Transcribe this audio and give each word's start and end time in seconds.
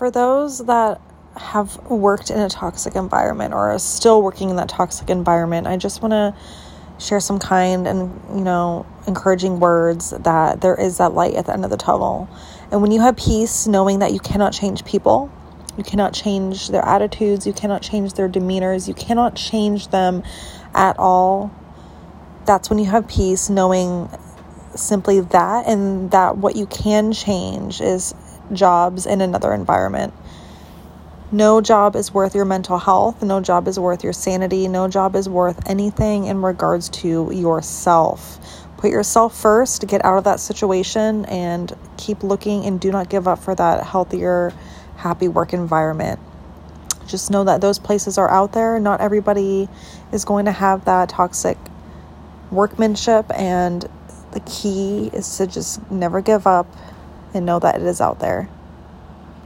for 0.00 0.10
those 0.10 0.60
that 0.60 0.98
have 1.36 1.76
worked 1.90 2.30
in 2.30 2.40
a 2.40 2.48
toxic 2.48 2.96
environment 2.96 3.52
or 3.52 3.72
are 3.72 3.78
still 3.78 4.22
working 4.22 4.48
in 4.48 4.56
that 4.56 4.70
toxic 4.70 5.10
environment, 5.10 5.66
I 5.66 5.76
just 5.76 6.00
want 6.00 6.12
to 6.12 6.34
share 6.98 7.20
some 7.20 7.38
kind 7.38 7.86
and, 7.86 8.18
you 8.34 8.40
know, 8.40 8.86
encouraging 9.06 9.60
words 9.60 10.08
that 10.08 10.62
there 10.62 10.74
is 10.74 10.96
that 10.96 11.12
light 11.12 11.34
at 11.34 11.44
the 11.44 11.52
end 11.52 11.64
of 11.64 11.70
the 11.70 11.76
tunnel. 11.76 12.30
And 12.72 12.80
when 12.80 12.92
you 12.92 13.02
have 13.02 13.14
peace, 13.18 13.66
knowing 13.66 13.98
that 13.98 14.14
you 14.14 14.20
cannot 14.20 14.54
change 14.54 14.86
people, 14.86 15.30
you 15.76 15.84
cannot 15.84 16.14
change 16.14 16.68
their 16.68 16.82
attitudes, 16.82 17.46
you 17.46 17.52
cannot 17.52 17.82
change 17.82 18.14
their 18.14 18.26
demeanors, 18.26 18.88
you 18.88 18.94
cannot 18.94 19.36
change 19.36 19.88
them 19.88 20.22
at 20.74 20.98
all. 20.98 21.54
That's 22.46 22.70
when 22.70 22.78
you 22.78 22.86
have 22.86 23.06
peace, 23.06 23.50
knowing 23.50 24.08
simply 24.74 25.20
that, 25.20 25.66
and 25.66 26.10
that 26.12 26.38
what 26.38 26.56
you 26.56 26.64
can 26.64 27.12
change 27.12 27.82
is 27.82 28.14
jobs 28.52 29.06
in 29.06 29.20
another 29.20 29.52
environment. 29.52 30.14
No 31.32 31.60
job 31.60 31.94
is 31.94 32.12
worth 32.12 32.34
your 32.34 32.44
mental 32.44 32.78
health. 32.78 33.22
No 33.22 33.40
job 33.40 33.68
is 33.68 33.78
worth 33.78 34.02
your 34.02 34.12
sanity. 34.12 34.66
No 34.66 34.88
job 34.88 35.14
is 35.14 35.28
worth 35.28 35.68
anything 35.68 36.24
in 36.24 36.42
regards 36.42 36.88
to 36.88 37.30
yourself. 37.30 38.66
Put 38.78 38.90
yourself 38.90 39.38
first, 39.38 39.86
get 39.86 40.04
out 40.04 40.18
of 40.18 40.24
that 40.24 40.40
situation, 40.40 41.26
and 41.26 41.72
keep 41.96 42.24
looking 42.24 42.64
and 42.64 42.80
do 42.80 42.90
not 42.90 43.08
give 43.08 43.28
up 43.28 43.38
for 43.38 43.54
that 43.54 43.84
healthier, 43.84 44.52
happy 44.96 45.28
work 45.28 45.52
environment. 45.52 46.18
Just 47.06 47.30
know 47.30 47.44
that 47.44 47.60
those 47.60 47.78
places 47.78 48.18
are 48.18 48.30
out 48.30 48.52
there. 48.52 48.80
Not 48.80 49.00
everybody 49.00 49.68
is 50.12 50.24
going 50.24 50.46
to 50.46 50.52
have 50.52 50.84
that 50.86 51.10
toxic 51.10 51.58
workmanship, 52.50 53.26
and 53.38 53.88
the 54.32 54.40
key 54.40 55.10
is 55.12 55.36
to 55.36 55.46
just 55.46 55.90
never 55.90 56.20
give 56.20 56.46
up 56.46 56.66
and 57.34 57.46
know 57.46 57.58
that 57.58 57.76
it 57.76 57.82
is 57.82 58.00
out 58.00 58.20
there. 58.20 58.48